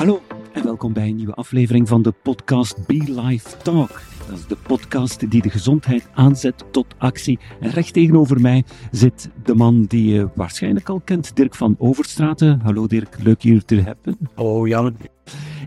[0.00, 0.20] Hallo
[0.52, 4.00] en welkom bij een nieuwe aflevering van de podcast Be Life Talk.
[4.28, 7.38] Dat is de podcast die de gezondheid aanzet tot actie.
[7.60, 12.60] En recht tegenover mij zit de man die je waarschijnlijk al kent, Dirk van Overstraten.
[12.60, 14.18] Hallo Dirk, leuk hier te hebben.
[14.34, 14.96] Hallo Jan.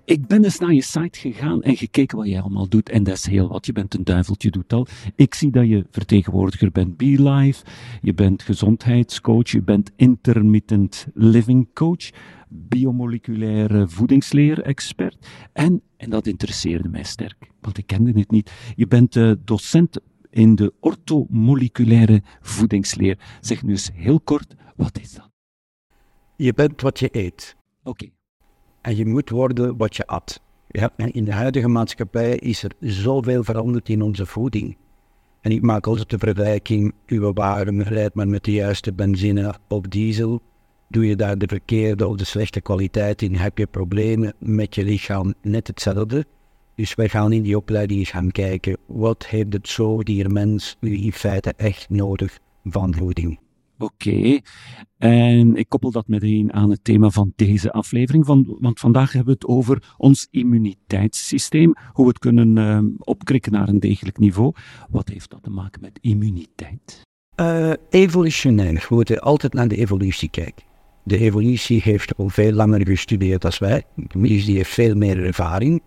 [0.06, 2.90] Ik ben eens naar je site gegaan en gekeken wat jij allemaal doet.
[2.90, 3.66] En dat is heel wat.
[3.66, 4.88] Je bent een duiveltje, doet al.
[5.16, 7.66] Ik zie dat je vertegenwoordiger bent BeLife.
[8.02, 9.50] Je bent gezondheidscoach.
[9.50, 12.10] Je bent intermittent living coach.
[12.50, 15.28] Biomoleculaire voedingsleer-expert.
[15.54, 18.52] En, en dat interesseerde mij sterk, want ik kende het niet.
[18.76, 23.38] Je bent uh, docent in de orthomoleculaire voedingsleer.
[23.42, 25.30] Zeg nu eens heel kort, wat is dat?
[26.36, 27.56] Je bent wat je eet.
[27.84, 27.90] Oké.
[27.90, 28.14] Okay.
[28.84, 30.42] En je moet worden wat je at.
[31.12, 34.78] In de huidige maatschappij is er zoveel veranderd in onze voeding.
[35.42, 39.82] En ik maak altijd de vergelijking, uw wagen rijdt maar met de juiste benzine of
[39.82, 40.42] diesel.
[40.88, 44.84] Doe je daar de verkeerde of de slechte kwaliteit in, heb je problemen met je
[44.84, 46.26] lichaam net hetzelfde.
[46.76, 51.14] Dus wij gaan in die opleiding gaan kijken, wat heeft het zo mens nu in
[51.14, 53.40] feite echt nodig van voeding.
[53.78, 54.40] Oké,
[54.98, 59.34] en ik koppel dat meteen aan het thema van deze aflevering, van, want vandaag hebben
[59.34, 64.54] we het over ons immuniteitssysteem, hoe we het kunnen uh, opkrikken naar een degelijk niveau.
[64.90, 67.02] Wat heeft dat te maken met immuniteit?
[67.40, 70.66] Uh, evolutionair, we moeten altijd naar de evolutie kijken.
[71.04, 73.84] De evolutie heeft al veel langer gestudeerd als wij,
[74.14, 75.82] die heeft veel meer ervaring.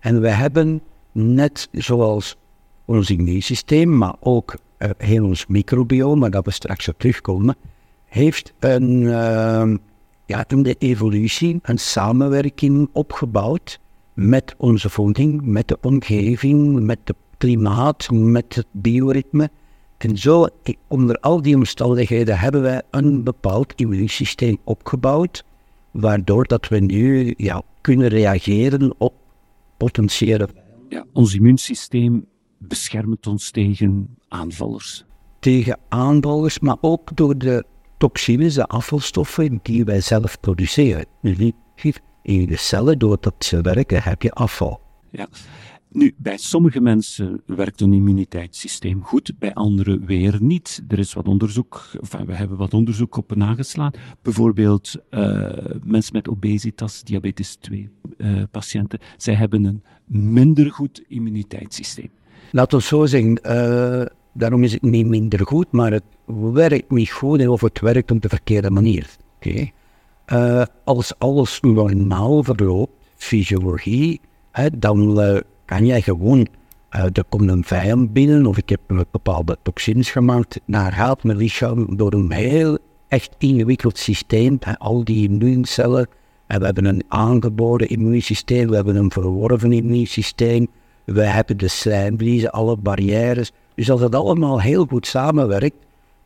[0.00, 0.82] En wij hebben
[1.12, 2.36] net zoals
[2.84, 4.54] ons immuunsysteem, maar ook
[4.96, 7.56] heel ons microbiome, maar dat we straks op terugkomen,
[8.04, 9.74] heeft een, uh,
[10.26, 13.80] ja, de evolutie een samenwerking opgebouwd
[14.14, 19.50] met onze voeding, met de omgeving, met het klimaat, met het bioritme.
[19.98, 20.46] En zo,
[20.88, 25.44] onder al die omstandigheden, hebben wij een bepaald immuunsysteem opgebouwd,
[25.90, 29.14] waardoor dat we nu ja, kunnen reageren op
[29.76, 30.48] potentiële.
[30.88, 32.26] Ja, ons immuunsysteem
[32.58, 35.04] beschermt ons tegen aanvallers.
[35.38, 37.64] Tegen aanvallers, maar ook door de
[37.98, 41.06] toxines, de afvalstoffen die wij zelf produceren.
[42.22, 44.80] In de cellen, doordat ze werken, heb je afval.
[45.10, 45.28] Ja.
[45.92, 50.82] Nu, bij sommige mensen werkt een immuniteitssysteem goed, bij anderen weer niet.
[50.88, 53.92] Er is wat onderzoek, enfin, we hebben wat onderzoek op nageslaan.
[54.22, 55.50] Bijvoorbeeld uh,
[55.84, 62.10] mensen met obesitas, diabetes 2 uh, eh, patiënten, zij hebben een minder goed immuniteitssysteem.
[62.50, 66.02] Laten we zo zeggen, uh, daarom is het niet minder goed, maar het
[66.52, 69.06] werkt niet goed of het werkt op de verkeerde manier.
[70.26, 74.20] Uh, als alles normaal verloopt, fysiologie,
[74.78, 76.46] dan uh, kan jij gewoon,
[76.90, 81.38] uh, er komt een vijand binnen of ik heb bepaalde toxines gemaakt, naar gaat mijn
[81.38, 82.78] lichaam door een heel
[83.08, 86.08] echt ingewikkeld systeem, hè, al die immuuncellen,
[86.46, 90.66] en we hebben een aangeboren immuunsysteem, we hebben een verworven immuunsysteem,
[91.04, 93.52] we hebben de slijmvliezen, alle barrières.
[93.74, 95.76] Dus als dat allemaal heel goed samenwerkt,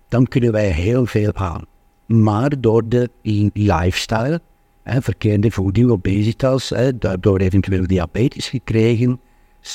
[0.08, 1.64] dan kunnen wij heel veel aan.
[2.06, 3.10] Maar door de
[3.52, 4.40] lifestyle,
[4.82, 9.20] hè, verkeerde voeding, obesitas, hè, door eventueel diabetes gekregen,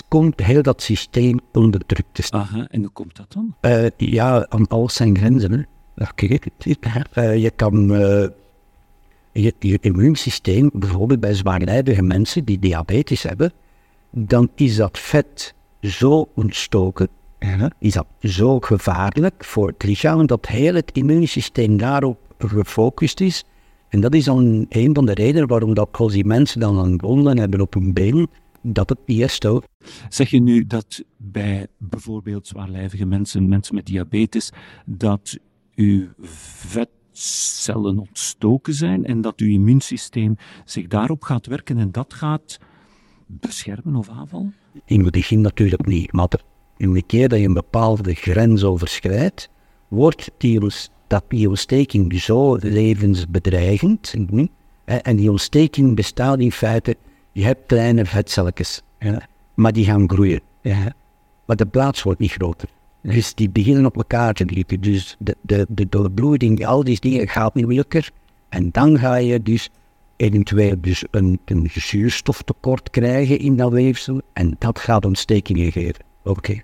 [0.07, 2.41] komt heel dat systeem onder druk te staan.
[2.41, 3.55] Aha, en hoe komt dat dan?
[3.61, 5.51] Uh, ja, aan alles zijn grenzen.
[5.51, 5.61] Hè.
[6.09, 6.39] Okay.
[7.15, 8.27] Uh, je kan uh,
[9.31, 13.53] je, je immuunsysteem, bijvoorbeeld bij zwaarlijvige mensen die diabetes hebben,
[14.09, 17.07] dan is dat vet zo ontstoken,
[17.79, 23.43] is dat zo gevaarlijk voor het lichaam, dat heel het immuunsysteem daarop gefocust is.
[23.89, 26.97] En dat is dan een van de redenen waarom dat als die mensen dan een
[26.97, 28.29] wonden hebben op hun been,
[28.61, 29.39] dat het niet
[30.09, 34.51] Zeg je nu dat bij bijvoorbeeld zwaarlijvige mensen, mensen met diabetes,
[34.85, 35.37] dat
[35.75, 40.35] uw vetcellen ontstoken zijn en dat uw immuunsysteem
[40.65, 42.57] zich daarop gaat werken en dat gaat
[43.25, 44.55] beschermen of aanvallen?
[44.85, 46.27] In het begin natuurlijk niet, maar
[46.81, 49.49] in de keer dat je een bepaalde grens overschrijdt,
[49.87, 50.59] wordt die,
[51.07, 54.13] dat die ontsteking zo levensbedreigend.
[54.85, 56.95] En die ontsteking bestaat in feite,
[57.31, 58.81] je hebt kleine vetcelletjes,
[59.53, 60.41] maar die gaan groeien.
[61.45, 62.69] Maar de plaats wordt niet groter.
[63.01, 64.81] Dus die beginnen op elkaar te drukken.
[64.81, 68.03] Dus de, de, de doorbloeding, al die dingen gaat niet lukken.
[68.49, 69.69] En dan ga je dus
[70.15, 76.03] eventueel dus een, een zuurstoftekort krijgen in dat weefsel en dat gaat ontstekingen geven.
[76.23, 76.61] Oké.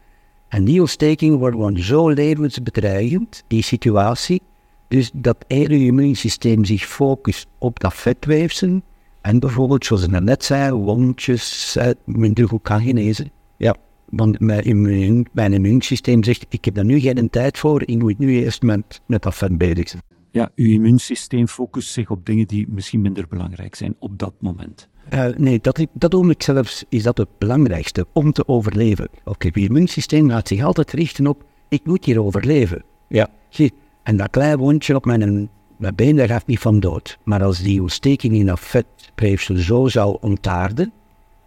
[0.48, 4.42] En die ontstekingen worden gewoon zo levensbedreigend, die situatie,
[4.88, 8.82] dus dat het immuunsysteem zich focust op dat vetweefsel
[9.22, 13.32] en bijvoorbeeld, zoals ik net zei, wondjes minder goed kan genezen.
[13.58, 13.76] Ja,
[14.10, 18.44] want mijn, mijn immuunsysteem zegt, ik heb daar nu geen tijd voor, ik moet nu
[18.44, 20.02] eerst met, met dat vet bezig zijn.
[20.32, 24.90] Ja, uw immuunsysteem focust zich op dingen die misschien minder belangrijk zijn op dat moment.
[25.13, 29.09] Uh, nee, dat, dat ogenblik zelfs is dat het belangrijkste om te overleven.
[29.24, 32.83] Oké, je immuunsysteem laat zich altijd richten op, ik moet hier overleven.
[33.09, 33.30] Ja.
[33.50, 33.74] Zie,
[34.04, 37.18] en dat kleine wondje op mijn, mijn been, daar gaat niet van dood.
[37.24, 40.94] Maar als die ontsteking in dat vetpreefsel zo zou ontaarden,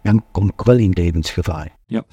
[0.01, 1.77] dan kom ik wel in levensgevaar.
[1.85, 2.03] Ja,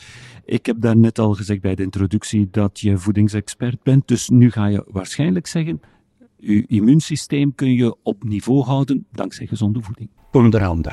[0.45, 4.09] ik heb daarnet al gezegd bij de introductie dat je voedingsexpert bent.
[4.09, 5.81] Dus nu ga je waarschijnlijk zeggen,
[6.37, 10.11] je immuunsysteem kun je op niveau houden dankzij gezonde voeding.
[10.33, 10.89] Onderhand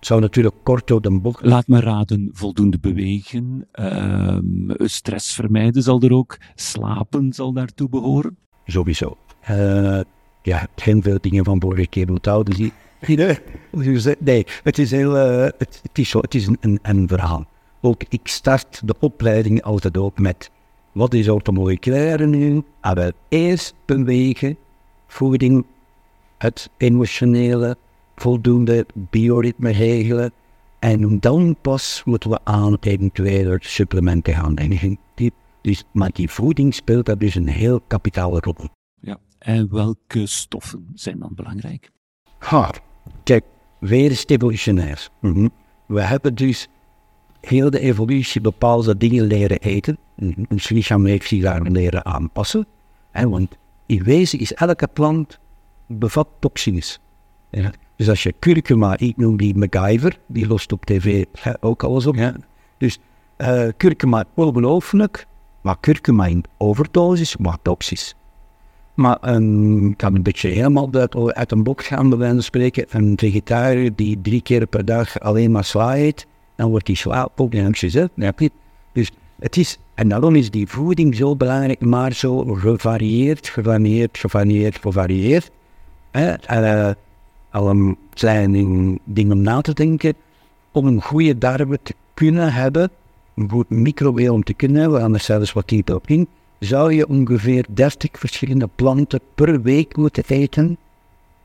[0.00, 1.44] Het zou natuurlijk kort door de bocht.
[1.44, 4.38] Laat me raden, voldoende bewegen, uh,
[4.76, 8.36] stress vermijden zal er ook, slapen zal daartoe behoren.
[8.64, 9.16] Sowieso.
[9.50, 10.00] Uh,
[10.42, 12.54] ja, geen veel dingen van vorige keer onthouden.
[12.54, 12.72] Die,
[14.18, 17.46] nee, het is, heel, uh, het, het, is, zo, het is een, een verhaal.
[17.80, 20.50] Ook ik start de opleiding altijd ook met
[20.92, 22.62] wat is automoleculaire nu?
[22.80, 24.56] Ah, wel, eerst bewegen,
[25.06, 25.66] voeding,
[26.38, 27.76] het emotionele,
[28.20, 30.32] voldoende bioritme regelen.
[30.78, 34.98] En dan pas moeten we aan eventuele supplementen gaan denken.
[35.14, 38.68] Die, dus, maar die voeding speelt daar dus een heel kapitale rol.
[39.00, 41.90] Ja, en welke stoffen zijn dan belangrijk?
[42.38, 42.74] Ha,
[43.22, 43.44] kijk,
[43.78, 45.08] weer is evolutionair.
[45.20, 45.48] Mhm.
[45.86, 46.68] We hebben dus
[47.40, 49.98] heel de evolutie bepaalde dingen leren eten.
[50.16, 50.44] Mhm.
[50.48, 52.66] Ons lichaam heeft zich daar leren aanpassen.
[53.12, 53.56] En want
[53.86, 55.38] in wezen is elke plant
[55.86, 57.00] bevat toxines.
[57.50, 57.70] Ja.
[58.00, 61.24] Dus als je kurkuma, ik noem die MacGyver, die lost op tv
[61.60, 62.14] ook alles op.
[62.14, 62.34] Ja.
[62.78, 62.98] Dus
[63.38, 65.26] uh, kurkuma ongelooflijk,
[65.60, 68.14] maar kurkuma in overdosis, maar toxisch.
[68.94, 72.42] Maar um, ik kan een beetje helemaal uit, uit een bok gaan, bij wijze van
[72.42, 72.86] spreken.
[72.88, 76.26] Een vegetariër die drie keer per dag alleen maar sla eet,
[76.56, 78.52] dan wordt die sla ook niet
[78.92, 84.78] Dus het is, en daarom is die voeding zo belangrijk, maar zo gevarieerd, gevarieerd, gevarieerd,
[84.78, 85.50] gevarieerd.
[86.10, 86.34] Hè?
[86.50, 86.90] Uh,
[87.50, 90.14] al klein ding om na te denken.
[90.72, 92.90] Om een goede darmen te kunnen hebben,
[93.34, 96.08] een goed microbiome te kunnen hebben, anders zelfs wat dieper op
[96.58, 100.76] zou je ongeveer 30 verschillende planten per week moeten eten.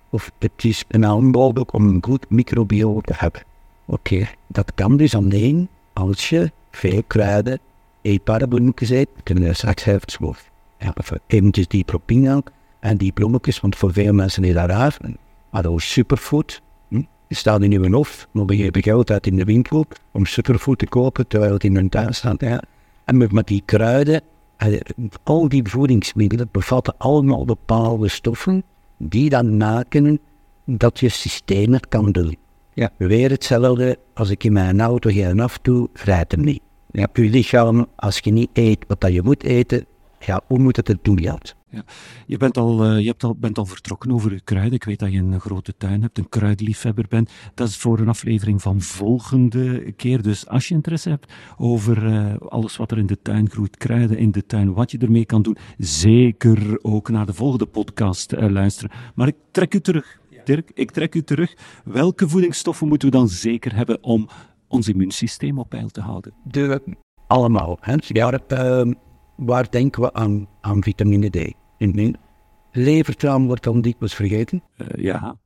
[0.09, 3.41] Of het is een aanbod om een goed microbiome te hebben.
[3.85, 7.59] Oké, dat kan dus alleen als je veel kruiden,
[8.01, 10.35] eetbare bloemetjes eet, kunnen we straks even
[10.79, 10.93] Ja,
[11.27, 12.41] eventjes die propina
[12.79, 14.97] en die bloemetjes, want voor veel mensen is dat raar.
[15.55, 16.61] Maar dat is superfood.
[16.87, 17.01] Hm?
[17.27, 20.79] Je staat in je hof, maar je hebt geld uit in de winkel om superfood
[20.79, 22.41] te kopen, terwijl het in hun tuin staat.
[22.41, 24.21] En met, met die kruiden,
[24.57, 24.79] eh,
[25.23, 28.63] al die voedingsmiddelen bevatten allemaal bepaalde stoffen
[28.97, 30.19] die dan maken
[30.65, 32.37] dat je systeem het kan doen.
[32.73, 32.89] Ja.
[32.97, 36.61] Weer hetzelfde, als ik in mijn auto geen af doe, rijdt hem niet.
[36.91, 37.07] Ja.
[37.13, 39.85] Je lichaam, als je niet eet wat je moet eten,
[40.25, 41.17] ja, hoe moet het het doen?
[41.17, 41.37] Ja.
[42.25, 44.73] Je, bent al, uh, je hebt al, bent al vertrokken over kruiden.
[44.73, 47.31] Ik weet dat je een grote tuin hebt, een kruidliefhebber bent.
[47.53, 50.21] Dat is voor een aflevering van volgende keer.
[50.21, 54.17] Dus als je interesse hebt over uh, alles wat er in de tuin groeit, kruiden
[54.17, 58.49] in de tuin, wat je ermee kan doen, zeker ook naar de volgende podcast uh,
[58.49, 58.91] luisteren.
[59.15, 61.53] Maar ik trek u terug, Dirk, ik trek u terug.
[61.83, 64.29] Welke voedingsstoffen moeten we dan zeker hebben om
[64.67, 66.33] ons immuunsysteem op peil te houden?
[66.43, 66.81] De,
[67.27, 67.77] allemaal.
[67.81, 67.95] Hè?
[67.97, 68.93] Ja, uh,
[69.35, 71.53] waar denken we aan, aan vitamine D?
[71.77, 72.17] In
[72.71, 74.63] levertraan wordt dan dikwijls vergeten.
[74.77, 75.37] Uh, ja,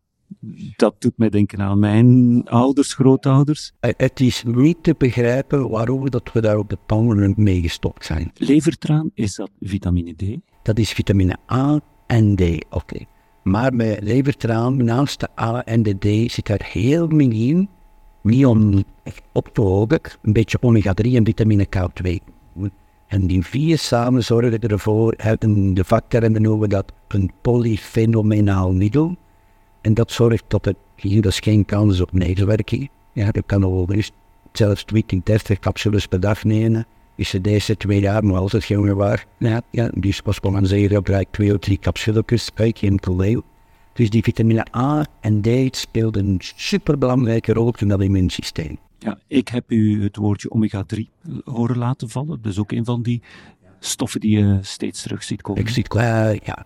[0.75, 3.71] dat doet mij denken aan mijn ouders, grootouders.
[3.81, 8.05] Uh, het is niet te begrijpen waarom dat we daar op de pannen mee gestopt
[8.05, 8.31] zijn.
[8.33, 10.23] Levertraan, is dat vitamine D?
[10.63, 13.05] Dat is vitamine A en D, oké.
[13.43, 17.69] Maar bij levertraan, naast de A en de D, zit er heel miniem,
[18.23, 18.83] niet om
[19.33, 22.37] op te hogen, een beetje omega-3 en vitamine K2.
[23.09, 29.15] En die vier samen zorgen ervoor, in de vaktermen noemen we dat een polyfenomenaal middel.
[29.81, 32.89] En dat zorgt tot het, hier is geen kans op neerwerking.
[33.13, 34.11] Ja, dat kan overigens
[34.51, 36.85] zelfs 20, 30 capsules per dag nemen.
[37.15, 39.25] Is ze deze twee jaar nog altijd jonger waar.
[39.37, 43.41] Ja, ja, dus was gewoon zeggen dat ik twee of drie capsules uit geen probleem.
[43.93, 48.77] Dus die vitamine A en D speelden een superbelangrijke rol in dat immuunsysteem.
[48.99, 50.99] Ja, ik heb u het woordje omega-3
[51.43, 52.41] horen laten vallen.
[52.41, 53.21] Dus ook een van die
[53.79, 55.61] stoffen die je steeds terug ziet komen.
[55.61, 56.65] Ik zie het, ja.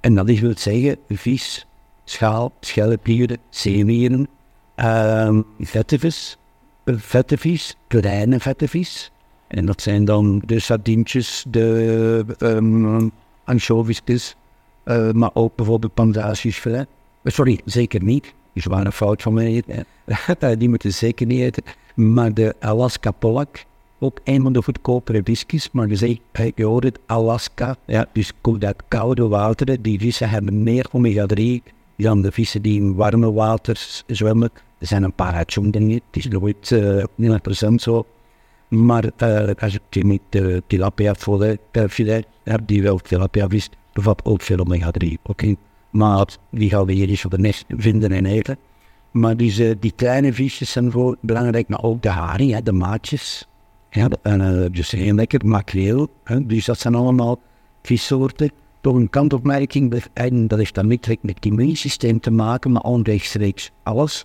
[0.00, 1.66] En dat is wil zeggen, vis,
[2.04, 4.28] schaal, schelpdieren, zeewieren,
[4.76, 6.38] uh, vettenvis,
[6.84, 9.12] vettenvis, kleine vettenvis.
[9.48, 13.12] En dat zijn dan de sardientjes, de um,
[13.44, 14.36] anchoviesjes,
[14.84, 16.88] uh, maar ook bijvoorbeeld pangasiusfilet.
[17.24, 19.62] Sorry, zeker niet is waar een fout van mij.
[20.58, 21.62] die moeten zeker niet eten.
[21.94, 23.64] Maar de Alaska Polak,
[23.98, 28.06] ook een van de goedkopere whiskies, maar je zegt, eh, je hoort het, Alaska, ja,
[28.12, 29.82] dus komt uit koude wateren.
[29.82, 34.50] Die vissen hebben meer omega-3 dan de vissen die in warme water zwemmen.
[34.78, 37.04] Er zijn een paar uitzonderingen, het is nooit uh,
[37.70, 38.06] 100% zo.
[38.68, 41.14] Maar uh, als je met uh, tilapia
[41.88, 45.08] filet hebt, die wel tilapia vis, bevat ook veel omega-3.
[45.22, 45.54] Oké,
[45.94, 48.58] maar die gaan we hier eens op de nest vinden en eten.
[49.10, 53.48] Maar die, die kleine visjes zijn voor belangrijk, maar ook de haring, hè, de maatjes.
[53.90, 56.08] Ja, en, uh, dus heel lekker, makreel.
[56.24, 57.38] Hè, dus dat zijn allemaal
[57.82, 58.50] vissoorten.
[58.80, 60.00] Toch een kantopmerking,
[60.48, 64.24] dat heeft dan niet met het immuunsysteem te maken, maar onrechtstreeks alles.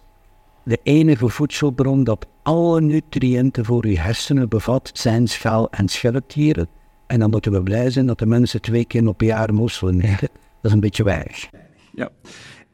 [0.63, 6.67] De enige voedselbron dat alle nutriënten voor je hersenen bevat, zijn schaal- en schelpdieren.
[7.07, 10.01] En dan moeten we blij zijn dat de mensen twee keer op een jaar mosselen
[10.01, 10.29] eten.
[10.61, 11.49] Dat is een beetje weinig.
[11.93, 12.09] Ja,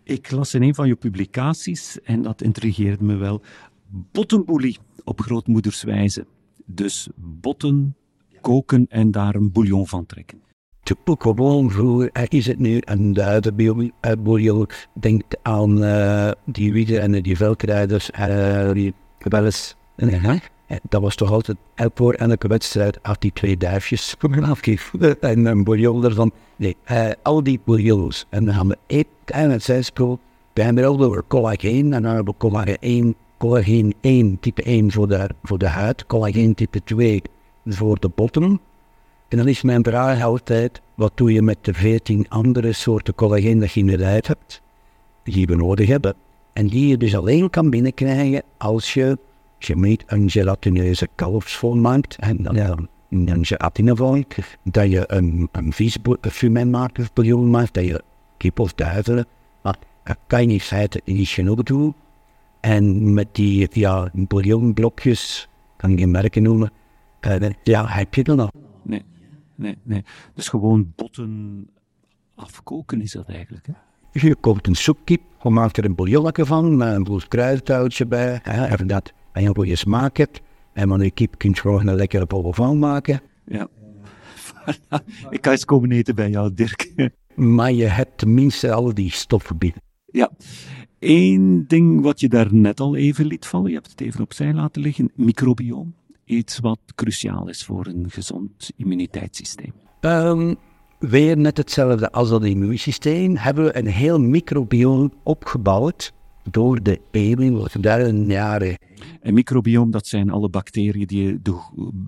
[0.04, 3.42] ik las in een van je publicaties, en dat intrigeerde me wel,
[4.12, 6.26] bottenboelie op grootmoederswijze.
[6.66, 7.96] Dus botten
[8.42, 10.44] koken en daar een bouillon van trekken.
[10.84, 14.68] Te gewoon vroeger is het nu een duidenbouillon.
[15.00, 19.76] Denk aan uh, die wieden en die velkrijders, uh, die wel eens.
[19.98, 20.40] Uh,
[20.90, 21.58] dat was toch altijd
[21.96, 24.16] voor elke wedstrijd af die twee duifjes
[25.20, 26.32] en een bouillon ervan.
[26.56, 28.26] Nee, uh, al die bouillons.
[28.30, 30.20] En dan gaan we één zijsprong.
[30.54, 35.08] We hebben er over collageen en dan hebben we collageen, collageen 1, type 1 voor
[35.08, 37.22] de, voor de huid, collageen type 2
[37.66, 38.60] voor de botten.
[39.28, 43.60] En dan is mijn vraag altijd, wat doe je met de 14 andere soorten collageen
[43.60, 44.62] dat je in de lijf hebt,
[45.24, 46.16] die we nodig hebben.
[46.54, 49.18] En die je dus alleen kan binnenkrijgen als je
[49.58, 52.78] je meet een gelatineuze kalfsvol maakt en dan ja.
[53.10, 54.24] een gelatinevol,
[54.64, 58.04] dat je een, een visfumet maakt of bouillon maakt, dat je
[58.38, 59.26] kip of duivelen,
[59.64, 61.96] maar dat kan je in feite niet genoeg doen.
[62.60, 66.72] En met die ja, bouillonblokjes, kan ik geen merken noemen,
[67.28, 68.52] uh, ja, heb je er nog.
[68.84, 69.06] Nee,
[69.56, 70.04] nee, nee.
[70.34, 71.68] Dus gewoon botten
[72.36, 73.74] afkoken is dat eigenlijk, hè?
[74.12, 77.22] Je koopt een soepkip, je maakt er een bouillonnetje van, met een boel
[78.08, 80.42] bij, hè, even dat en je goede smaak hebt.
[80.74, 83.22] En je kip kun je gewoon een lekkere van maken.
[83.46, 83.68] Ja.
[85.30, 87.12] Ik ga eens komen eten bij jou, Dirk.
[87.36, 89.82] Maar je hebt tenminste al die stoffen binnen.
[90.06, 90.32] Ja.
[91.00, 94.54] Eén ding wat je daar net al even liet vallen, je hebt het even opzij
[94.54, 95.96] laten liggen, microbioom.
[96.26, 99.74] Iets wat cruciaal is voor een gezond immuniteitssysteem.
[100.02, 100.56] Um,
[101.00, 103.36] weer net hetzelfde als dat immuunsysteem.
[103.38, 106.14] Hebben we een heel microbioom opgebouwd
[106.50, 108.78] door de eeuwen, duizenden jaren.
[109.22, 111.42] Een microbioom, dat zijn alle bacteriën die,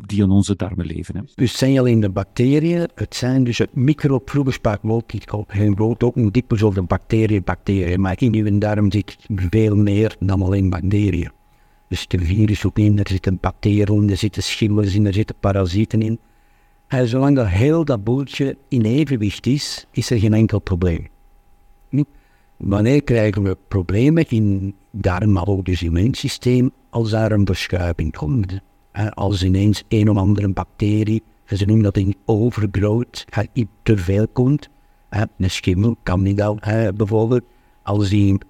[0.06, 1.16] die in onze darmen leven.
[1.16, 1.22] Hè?
[1.36, 4.82] Dus het zijn alleen de bacteriën, het zijn dus het microproeverspaak
[5.48, 8.02] geen brood ook een dikwijls over bacteriën, bacteriën.
[8.02, 11.32] Maar in uw darm zit veel meer dan alleen bacteriën.
[11.90, 16.02] Dus er virus ook in, er zitten bacteriën, er zitten schimmels in, er zitten parasieten
[16.02, 16.20] in.
[16.88, 21.08] En zolang dat heel dat boeltje in evenwicht is, is er geen enkel probleem.
[22.58, 28.60] Wanneer krijgen we problemen in darm-allogisch immuunsysteem als daar een verschuiving komt?
[29.14, 33.26] Als ineens een of andere bacterie, ze noemen dat in overgrowth,
[33.84, 34.70] te veel komt.
[35.10, 36.58] Een schimmel kan niet al,
[36.96, 37.44] bijvoorbeeld.
[37.84, 38.42] Als die in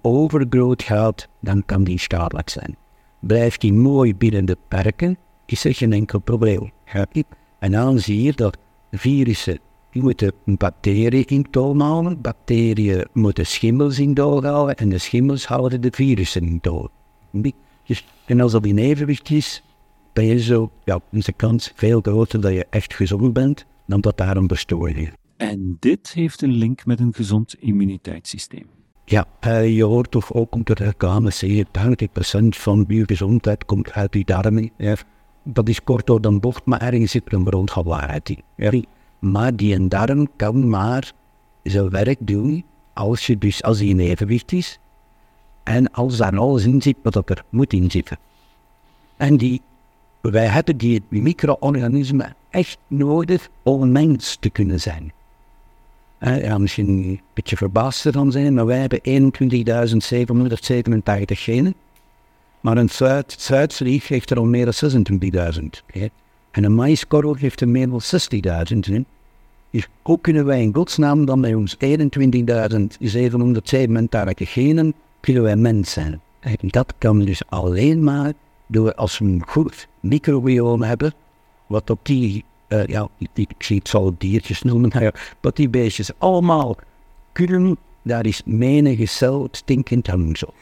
[0.83, 2.77] gaat, dan kan die schadelijk zijn.
[3.19, 6.71] Blijft die mooi binnen de perken, is er geen enkel probleem.
[7.59, 8.57] En dan zie je dat
[8.91, 9.59] virussen
[9.97, 12.21] die moeten bacteriën in toon houden.
[12.21, 16.83] Bacteriën moeten schimmels in toon houden en de schimmels houden de virussen in.
[17.85, 19.63] Dus, en als dat in evenwicht is,
[20.13, 24.01] ben je zo, ja, is de kans veel groter dat je echt gezond bent dan
[24.01, 25.09] dat daar een bestoring is.
[25.37, 28.65] En dit heeft een link met een gezond immuniteitssysteem.
[29.05, 33.91] Ja, uh, je hoort toch ook om te reclame zeggen, 80% van je gezondheid komt
[33.91, 34.71] uit die darmen.
[34.77, 34.95] Ja.
[35.43, 38.41] Dat is kort door de bocht, maar ergens zit er een bron van waarheid in.
[38.55, 38.81] Ja.
[39.19, 41.11] Maar die darm kan maar
[41.63, 44.79] zijn werk doen als, je dus, als die in evenwicht is
[45.63, 48.17] en als daar alles in zit wat er moet in zitten.
[49.17, 49.61] En die,
[50.21, 55.11] wij hebben die micro-organismen echt nodig om mens te kunnen zijn.
[56.19, 59.03] Ja, misschien een beetje verbaasd zijn, maar wij hebben 21.787
[61.25, 61.75] genen.
[62.61, 65.05] Maar een Zuid Zuidvlieg heeft er al meer dan
[65.61, 65.61] 26.000.
[66.57, 68.01] En een maïskorrel heeft er meer dan
[68.73, 69.05] 60.000 in.
[69.69, 71.79] Dus hoe kunnen wij in godsnaam dan bij ons 21.787
[74.35, 76.21] genen, kunnen wij mens zijn?
[76.39, 78.33] En dat kan dus alleen maar
[78.67, 81.13] door als we een goed microbiome hebben,
[81.67, 85.11] wat op die, uh, ja, ik zie het zal diertjes noemen, ja,
[85.41, 86.77] wat die beestjes allemaal
[87.31, 90.53] kunnen, daar is menige cel stinkend aan zo.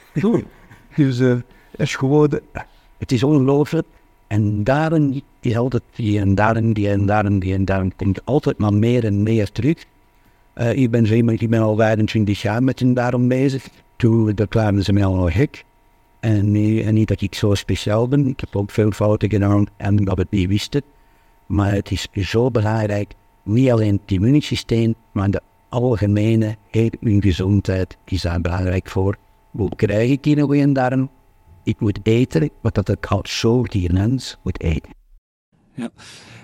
[0.96, 1.30] dus uh,
[1.72, 2.40] het is gewoon,
[2.98, 3.88] het is ongelooflijk
[4.28, 8.58] En daarin is altijd die en daarin, die en daarin, die en daarin komt altijd
[8.58, 9.86] maar meer en meer terug.
[10.56, 13.68] Uh, ik ben ik ben al 25 jaar met hen daarom bezig.
[13.96, 15.66] Toen verklaarden ze mij al gek.
[16.20, 16.52] En,
[16.94, 18.28] niet dat ik zo speciaal ben.
[18.28, 20.82] Ik heb ook veel fouten gedaan en dat het niet wisten.
[21.46, 23.14] Maar het is zo belangrijk,
[23.44, 29.18] niet alleen het immuunsysteem, maar de algemene hele gezondheid is daar belangrijk voor.
[29.52, 31.10] Hoe krijg ik die nog een darm?
[31.66, 34.94] Ik moet eten wat dat ik als zoogdiermens moet eten.
[35.74, 35.92] Ja.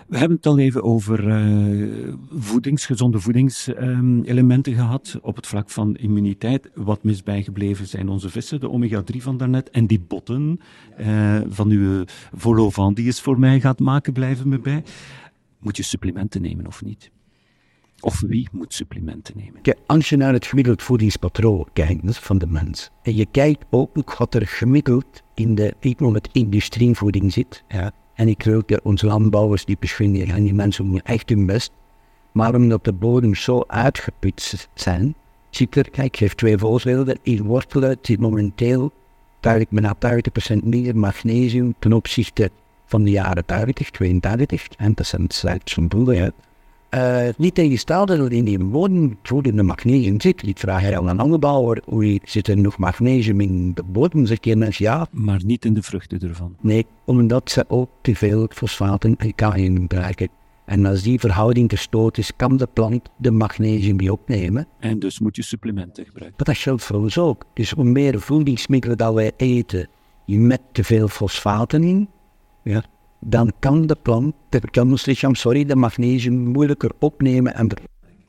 [0.07, 5.95] We hebben het al even over uh, voedings, gezonde voedingselementen gehad op het vlak van
[5.95, 6.69] immuniteit.
[6.73, 10.59] Wat mis bijgebleven zijn onze vissen, de omega-3 van daarnet en die botten
[10.99, 14.83] uh, van uw Volovan die is voor mij gaat maken, blijven me bij.
[15.59, 17.11] Moet je supplementen nemen of niet?
[18.01, 19.61] Of wie moet supplementen nemen?
[19.85, 24.33] Als je naar het gemiddeld voedingspatroon kijkt van de mens, en je kijkt ook wat
[24.33, 25.73] er gemiddeld in de,
[26.13, 30.85] het industrievoeding zit, ja, en ik geloof dat onze landbouwers die beschwingen en die mensen
[30.85, 31.71] doen echt hun best,
[32.31, 35.15] maar omdat de bodem zo uitgeput zijn,
[35.49, 38.91] ziet er, kijk, ik geef twee voorbeelden, in wortelen zit momenteel
[39.39, 39.95] duidelijk bijna
[40.53, 42.51] 80% meer magnesium ten opzichte
[42.85, 46.33] van de jaren 80, 82, en dat zijn slechts van boeren,
[46.95, 50.47] uh, niet tegenstaan dat in die bodem goed in de magnesium zit.
[50.47, 54.25] Ik vraag je aan een landbouwer, hoe zit er nog magnesium in de bodem?
[54.25, 55.07] Zeg je mensen ja.
[55.11, 56.55] Maar niet in de vruchten ervan?
[56.61, 60.29] Nee, omdat ze ook te veel fosfaten en kalium gebruiken.
[60.65, 64.67] En als die verhouding te stoot is, kan de plant de magnesium niet opnemen.
[64.79, 66.35] En dus moet je supplementen gebruiken.
[66.37, 67.45] Maar dat geldt voor ons ook.
[67.53, 69.89] Dus hoe meer voedingsmiddelen dat wij eten
[70.25, 72.09] met te veel fosfaten in,
[72.63, 72.83] ja,
[73.21, 74.35] dan kan de plant,
[74.71, 77.67] kan ons lichaam, sorry, de magnesium moeilijker opnemen en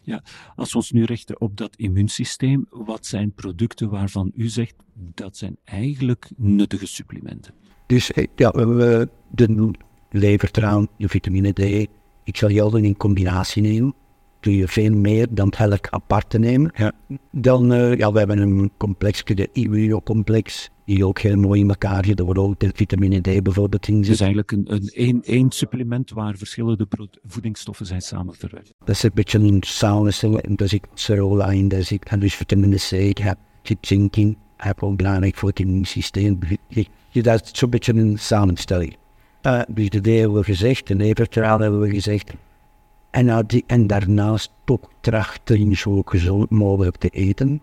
[0.04, 0.22] ja,
[0.56, 5.36] als we ons nu richten op dat immuunsysteem, wat zijn producten waarvan u zegt dat
[5.36, 7.54] zijn eigenlijk nuttige supplementen?
[7.86, 8.50] Dus eh, ja,
[9.30, 9.70] de
[10.10, 11.88] levertraan, de vitamine D,
[12.24, 13.94] ik zal je altijd in combinatie nemen.
[14.42, 16.72] Doe je veel meer dan elk apart te nemen.
[16.74, 16.92] Ja.
[17.30, 22.04] Dan, uh, ja, we hebben een complex, de immunocomplex, die ook heel mooi in elkaar
[22.04, 22.18] zit.
[22.18, 24.14] Er wordt ook de vitamine D bijvoorbeeld in zit.
[24.14, 26.86] Is eigenlijk een, een, een, supplement waar verschillende
[27.26, 28.72] voedingsstoffen zijn samengewerkt.
[28.78, 30.56] Dat is een beetje een samenstelling.
[30.56, 34.36] Daar zit cerola in, daar zit en dus vitamine C, je zit zink in.
[34.56, 36.38] heb ook belangrijk voor het immuunsysteem.
[36.68, 38.96] Je, dat is zo'n beetje een samenstelling.
[39.42, 42.32] Uh, dus de D hebben we gezegd, de levertraal hebben we gezegd.
[43.12, 47.62] En, en daarnaast ook trachten zo gezond mogelijk te eten.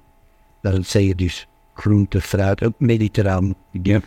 [0.61, 3.55] Dat zeg je dus groente, fruit, ook mediterraan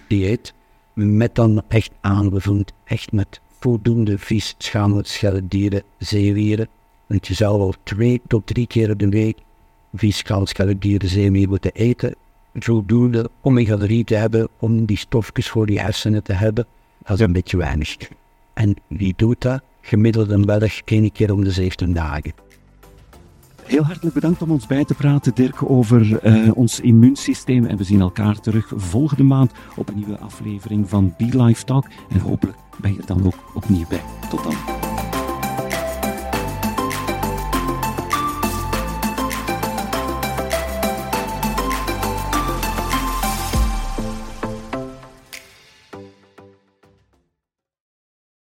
[0.08, 0.54] dieet.
[0.94, 6.68] Met dan echt aangevuld, echt met voldoende vis, schamelen, schelle dieren, zeewieren.
[7.06, 9.38] Want je zou wel twee tot drie keer de week
[9.94, 12.14] vis, schelle dieren, zeewieren moeten eten.
[12.54, 16.66] Voldoende omega-3 te hebben om die stofjes voor die hersenen te hebben.
[17.02, 17.96] Dat is een beetje weinig.
[18.52, 19.62] En wie doet dat?
[19.82, 22.32] Gemiddeld een Belg één keer om de 17 dagen.
[23.64, 27.64] Heel hartelijk bedankt om ons bij te praten, Dirk, over uh, ons immuunsysteem.
[27.64, 31.86] En we zien elkaar terug volgende maand op een nieuwe aflevering van Be Life Talk.
[32.10, 34.02] En hopelijk ben je er dan ook opnieuw bij.
[34.30, 34.54] Tot dan.